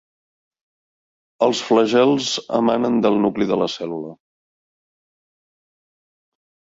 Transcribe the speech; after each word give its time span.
Els 1.47 1.59
flagels 1.67 2.29
emanen 2.59 2.97
del 3.07 3.19
nucli 3.25 3.47
de 3.51 3.59
la 3.63 3.67
cèl·lula. 3.73 4.15